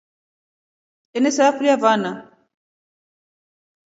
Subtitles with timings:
[1.17, 2.11] Enesakulya vana.